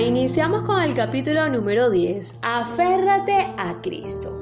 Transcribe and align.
Iniciamos 0.00 0.62
con 0.62 0.82
el 0.82 0.94
capítulo 0.94 1.48
número 1.50 1.90
10, 1.90 2.38
Aférrate 2.42 3.52
a 3.58 3.80
Cristo. 3.82 4.39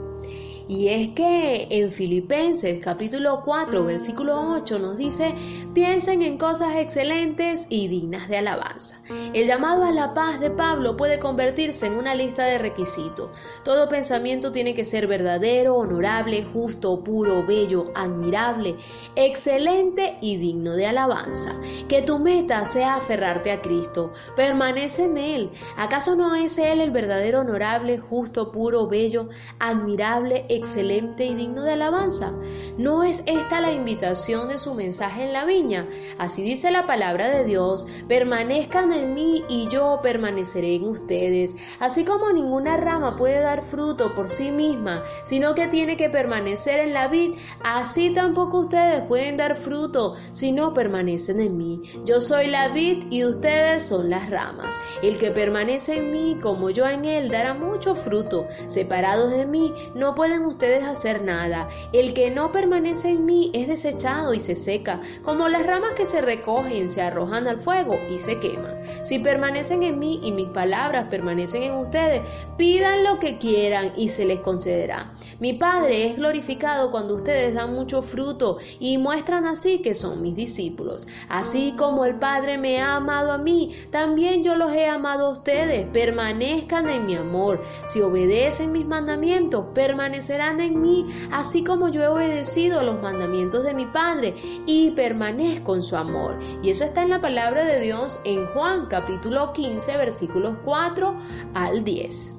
Y 0.68 0.88
es 0.88 1.08
que 1.14 1.66
en 1.70 1.90
Filipenses 1.90 2.78
capítulo 2.84 3.40
4 3.42 3.84
versículo 3.84 4.52
8 4.52 4.78
nos 4.78 4.98
dice, 4.98 5.34
piensen 5.72 6.20
en 6.20 6.36
cosas 6.36 6.76
excelentes 6.76 7.66
y 7.70 7.88
dignas 7.88 8.28
de 8.28 8.36
alabanza. 8.36 9.00
El 9.32 9.46
llamado 9.46 9.84
a 9.84 9.92
la 9.92 10.12
paz 10.12 10.40
de 10.40 10.50
Pablo 10.50 10.94
puede 10.94 11.18
convertirse 11.18 11.86
en 11.86 11.94
una 11.94 12.14
lista 12.14 12.44
de 12.44 12.58
requisitos. 12.58 13.30
Todo 13.64 13.88
pensamiento 13.88 14.52
tiene 14.52 14.74
que 14.74 14.84
ser 14.84 15.06
verdadero, 15.06 15.74
honorable, 15.74 16.44
justo, 16.44 17.02
puro, 17.02 17.46
bello, 17.46 17.90
admirable, 17.94 18.76
excelente 19.16 20.18
y 20.20 20.36
digno 20.36 20.72
de 20.74 20.86
alabanza. 20.86 21.58
Que 21.88 22.02
tu 22.02 22.18
meta 22.18 22.66
sea 22.66 22.96
aferrarte 22.96 23.52
a 23.52 23.62
Cristo, 23.62 24.12
permanece 24.36 25.04
en 25.04 25.16
Él. 25.16 25.50
¿Acaso 25.78 26.14
no 26.14 26.34
es 26.34 26.58
Él 26.58 26.82
el 26.82 26.90
verdadero, 26.90 27.40
honorable, 27.40 27.96
justo, 27.96 28.52
puro, 28.52 28.86
bello, 28.86 29.30
admirable, 29.58 30.44
excelente 30.48 30.57
y 30.58 31.34
digno 31.34 31.62
de 31.62 31.72
alabanza. 31.72 32.32
¿No 32.78 33.04
es 33.04 33.22
esta 33.26 33.60
la 33.60 33.72
invitación 33.72 34.48
de 34.48 34.58
su 34.58 34.74
mensaje 34.74 35.24
en 35.24 35.32
la 35.32 35.44
viña? 35.44 35.88
Así 36.18 36.42
dice 36.42 36.70
la 36.70 36.86
palabra 36.86 37.28
de 37.28 37.44
Dios, 37.44 37.86
permanezcan 38.08 38.92
en 38.92 39.14
mí 39.14 39.44
y 39.48 39.68
yo 39.68 40.00
permaneceré 40.02 40.74
en 40.74 40.84
ustedes. 40.84 41.56
Así 41.78 42.04
como 42.04 42.32
ninguna 42.32 42.76
rama 42.76 43.14
puede 43.16 43.40
dar 43.40 43.62
fruto 43.62 44.14
por 44.14 44.28
sí 44.28 44.50
misma, 44.50 45.04
sino 45.24 45.54
que 45.54 45.68
tiene 45.68 45.96
que 45.96 46.10
permanecer 46.10 46.80
en 46.80 46.92
la 46.92 47.06
vid, 47.06 47.36
así 47.62 48.10
tampoco 48.10 48.60
ustedes 48.60 49.02
pueden 49.02 49.36
dar 49.36 49.54
fruto 49.54 50.14
si 50.32 50.50
no 50.50 50.74
permanecen 50.74 51.40
en 51.40 51.56
mí. 51.56 51.82
Yo 52.04 52.20
soy 52.20 52.48
la 52.48 52.68
vid 52.68 53.04
y 53.10 53.24
ustedes 53.24 53.86
son 53.86 54.10
las 54.10 54.28
ramas. 54.28 54.78
El 55.02 55.18
que 55.18 55.30
permanece 55.30 55.98
en 55.98 56.10
mí 56.10 56.38
como 56.42 56.70
yo 56.70 56.86
en 56.86 57.04
él 57.04 57.28
dará 57.28 57.54
mucho 57.54 57.94
fruto. 57.94 58.46
Separados 58.66 59.30
de 59.30 59.46
mí 59.46 59.72
no 59.94 60.14
pueden 60.14 60.47
ustedes 60.48 60.84
hacer 60.84 61.22
nada. 61.22 61.68
El 61.92 62.14
que 62.14 62.30
no 62.30 62.50
permanece 62.50 63.10
en 63.10 63.24
mí 63.24 63.50
es 63.54 63.68
desechado 63.68 64.34
y 64.34 64.40
se 64.40 64.54
seca, 64.54 65.00
como 65.22 65.48
las 65.48 65.64
ramas 65.64 65.92
que 65.94 66.06
se 66.06 66.20
recogen, 66.20 66.88
se 66.88 67.02
arrojan 67.02 67.46
al 67.46 67.60
fuego 67.60 67.98
y 68.10 68.18
se 68.18 68.40
queman. 68.40 68.77
Si 69.02 69.18
permanecen 69.18 69.82
en 69.82 69.98
mí 69.98 70.20
y 70.22 70.32
mis 70.32 70.48
palabras 70.48 71.06
permanecen 71.10 71.62
en 71.62 71.74
ustedes, 71.74 72.22
pidan 72.56 73.04
lo 73.04 73.18
que 73.18 73.38
quieran 73.38 73.92
y 73.96 74.08
se 74.08 74.24
les 74.24 74.40
concederá. 74.40 75.12
Mi 75.40 75.54
Padre 75.54 76.06
es 76.06 76.16
glorificado 76.16 76.90
cuando 76.90 77.14
ustedes 77.14 77.54
dan 77.54 77.74
mucho 77.74 78.02
fruto 78.02 78.58
y 78.80 78.98
muestran 78.98 79.46
así 79.46 79.80
que 79.80 79.94
son 79.94 80.22
mis 80.22 80.34
discípulos. 80.34 81.06
Así 81.28 81.74
como 81.76 82.04
el 82.04 82.18
Padre 82.18 82.58
me 82.58 82.80
ha 82.80 82.96
amado 82.96 83.32
a 83.32 83.38
mí, 83.38 83.74
también 83.90 84.42
yo 84.44 84.56
los 84.56 84.72
he 84.72 84.86
amado 84.86 85.26
a 85.26 85.32
ustedes. 85.32 85.86
Permanezcan 85.92 86.88
en 86.88 87.06
mi 87.06 87.14
amor. 87.14 87.60
Si 87.84 88.00
obedecen 88.00 88.72
mis 88.72 88.86
mandamientos, 88.86 89.66
permanecerán 89.74 90.60
en 90.60 90.80
mí, 90.80 91.06
así 91.32 91.64
como 91.64 91.88
yo 91.88 92.02
he 92.02 92.08
obedecido 92.08 92.82
los 92.82 93.00
mandamientos 93.00 93.64
de 93.64 93.74
mi 93.74 93.86
Padre 93.86 94.34
y 94.66 94.90
permanezco 94.92 95.76
en 95.76 95.82
su 95.82 95.96
amor. 95.96 96.38
Y 96.62 96.70
eso 96.70 96.84
está 96.84 97.02
en 97.02 97.10
la 97.10 97.20
palabra 97.20 97.64
de 97.64 97.80
Dios 97.80 98.20
en 98.24 98.46
Juan 98.46 98.77
capítulo 98.86 99.52
15 99.52 99.96
versículos 99.96 100.56
4 100.64 101.18
al 101.54 101.84
10. 101.84 102.34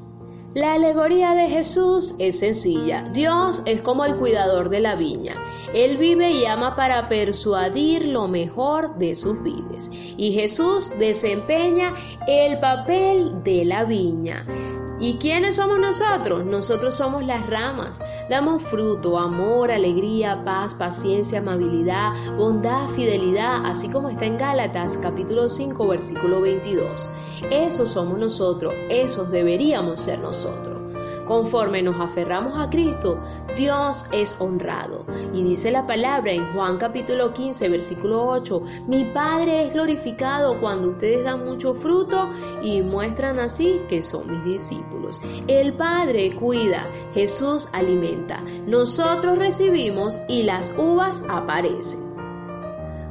La 0.55 0.73
alegoría 0.73 1.35
de 1.35 1.47
Jesús 1.47 2.15
es 2.17 2.39
sencilla. 2.39 3.03
Dios 3.13 3.61
es 3.65 3.81
como 3.81 4.03
el 4.03 4.17
cuidador 4.17 4.69
de 4.69 4.79
la 4.79 4.95
viña. 4.95 5.35
Él 5.75 5.97
vive 5.97 6.31
y 6.31 6.45
ama 6.45 6.75
para 6.75 7.07
persuadir 7.07 8.05
lo 8.05 8.27
mejor 8.27 8.97
de 8.97 9.13
sus 9.13 9.41
vides. 9.43 9.91
Y 10.17 10.31
Jesús 10.33 10.91
desempeña 10.97 11.93
el 12.27 12.57
papel 12.59 13.43
de 13.43 13.63
la 13.65 13.83
viña. 13.83 14.43
¿Y 15.01 15.17
quiénes 15.17 15.55
somos 15.55 15.79
nosotros? 15.79 16.45
Nosotros 16.45 16.93
somos 16.93 17.25
las 17.25 17.47
ramas. 17.47 18.01
Damos 18.29 18.61
fruto, 18.63 19.17
amor, 19.17 19.71
alegría, 19.71 20.43
paz, 20.43 20.75
paciencia, 20.75 21.39
amabilidad, 21.39 22.11
bondad, 22.35 22.85
fidelidad, 22.89 23.65
así 23.65 23.89
como 23.89 24.09
está 24.09 24.25
en 24.25 24.37
Gálatas 24.37 24.97
capítulo 24.97 25.49
5 25.49 25.87
versículo 25.87 26.41
22. 26.41 27.09
Esos 27.49 27.91
somos 27.91 28.19
nosotros, 28.19 28.73
esos 28.89 29.31
deberíamos 29.31 30.01
ser 30.01 30.19
nosotros. 30.19 30.77
Conforme 31.25 31.81
nos 31.81 31.97
aferramos 32.01 32.57
a 32.57 32.69
Cristo, 32.69 33.19
Dios 33.55 34.05
es 34.11 34.35
honrado. 34.39 35.05
Y 35.33 35.43
dice 35.43 35.71
la 35.71 35.85
palabra 35.85 36.31
en 36.31 36.53
Juan 36.53 36.77
capítulo 36.77 37.33
15, 37.33 37.69
versículo 37.69 38.27
8, 38.27 38.61
mi 38.87 39.05
Padre 39.05 39.67
es 39.67 39.73
glorificado 39.73 40.59
cuando 40.59 40.89
ustedes 40.89 41.23
dan 41.23 41.45
mucho 41.45 41.73
fruto 41.73 42.29
y 42.61 42.81
muestran 42.81 43.39
así 43.39 43.81
que 43.87 44.01
son 44.01 44.31
mis 44.31 44.43
discípulos. 44.43 45.21
El 45.47 45.73
Padre 45.73 46.35
cuida, 46.35 46.85
Jesús 47.13 47.69
alimenta, 47.73 48.41
nosotros 48.65 49.37
recibimos 49.37 50.21
y 50.27 50.43
las 50.43 50.73
uvas 50.77 51.23
aparecen. 51.29 52.08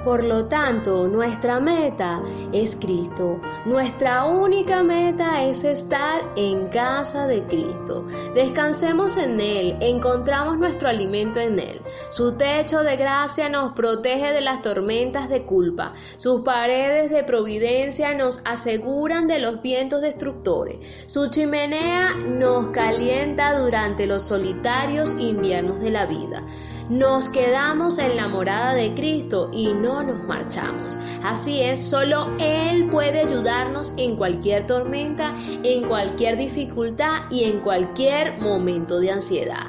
Por 0.09 0.25
lo 0.25 0.47
tanto, 0.47 1.07
nuestra 1.07 1.61
meta 1.61 2.23
es 2.51 2.77
Cristo. 2.77 3.39
Nuestra 3.67 4.25
única 4.25 4.83
meta 4.83 5.45
es 5.45 5.65
estar 5.65 6.23
en 6.35 6.69
casa 6.69 7.27
de 7.27 7.45
Cristo. 7.45 8.07
Descansemos 8.35 9.19
en 9.19 9.39
Él, 9.39 9.77
encontramos 9.83 10.57
nuestro 10.57 10.89
alimento 10.89 11.41
en 11.41 11.59
Él. 11.59 11.83
Su 12.09 12.39
techo 12.39 12.83
de 12.83 12.97
gracia 12.97 13.51
nos 13.51 13.75
protege 13.75 14.33
de 14.33 14.41
las 14.41 14.63
tormentas 14.63 15.29
de 15.29 15.43
culpa. 15.43 15.93
Sus 16.17 16.41
paredes 16.41 17.11
de 17.11 17.23
providencia 17.23 18.15
nos 18.15 18.41
aseguran 18.47 19.29
de 19.29 19.41
los 19.41 19.61
vientos 19.61 20.01
destructores. 20.01 20.79
Su 21.07 21.29
chimenea 21.29 22.15
nos 22.15 22.69
calienta 22.69 23.59
durante 23.61 24.07
los 24.07 24.23
solitarios 24.23 25.17
inviernos 25.19 25.81
de 25.81 25.91
la 25.91 26.07
vida. 26.07 26.45
Nos 26.89 27.29
quedamos 27.29 27.99
en 27.99 28.17
la 28.17 28.29
morada 28.29 28.73
de 28.73 28.95
Cristo 28.95 29.51
y 29.53 29.75
no 29.75 29.98
nos 30.03 30.23
marchamos. 30.25 30.99
Así 31.23 31.61
es, 31.61 31.81
solo 31.81 32.29
Él 32.39 32.89
puede 32.91 33.21
ayudarnos 33.21 33.93
en 33.97 34.17
cualquier 34.17 34.67
tormenta, 34.67 35.35
en 35.63 35.87
cualquier 35.87 36.37
dificultad 36.37 37.23
y 37.31 37.45
en 37.45 37.61
cualquier 37.61 38.39
momento 38.39 38.99
de 38.99 39.13
ansiedad. 39.13 39.69